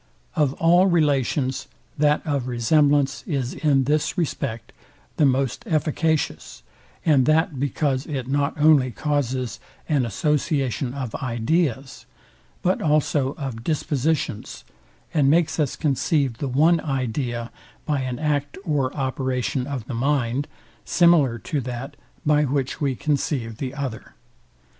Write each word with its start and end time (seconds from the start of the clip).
Of 0.35 0.53
all 0.55 0.87
relations, 0.87 1.67
that 1.95 2.25
of 2.25 2.47
resemblance 2.47 3.23
is 3.27 3.53
in 3.53 3.83
this 3.83 4.17
respect 4.17 4.71
the 5.17 5.27
most 5.27 5.63
efficacious; 5.67 6.63
and 7.05 7.27
that 7.27 7.59
because 7.59 8.07
it 8.07 8.27
not 8.27 8.57
only 8.59 8.89
causes 8.89 9.59
an 9.87 10.03
association 10.07 10.95
of 10.95 11.13
ideas, 11.13 12.07
but 12.63 12.81
also 12.81 13.33
of 13.35 13.63
dispositions, 13.63 14.63
and 15.13 15.29
makes 15.29 15.59
us 15.59 15.75
conceive 15.75 16.39
the 16.39 16.47
one 16.47 16.79
idea 16.79 17.51
by 17.85 17.99
an 17.99 18.17
act 18.17 18.57
or 18.65 18.91
operation 18.95 19.67
of 19.67 19.85
the 19.85 19.93
mind, 19.93 20.47
similar 20.83 21.37
to 21.37 21.61
that 21.61 21.95
by 22.25 22.43
which 22.43 22.81
we 22.81 22.95
conceive 22.95 23.57
the 23.57 23.75
other. 23.75 24.15